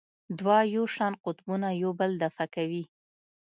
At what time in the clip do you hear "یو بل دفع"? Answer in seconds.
1.83-2.45